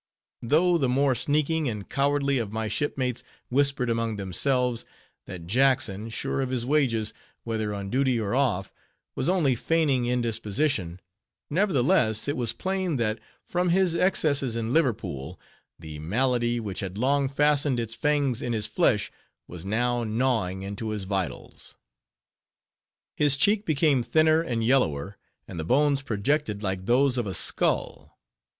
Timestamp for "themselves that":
4.15-5.45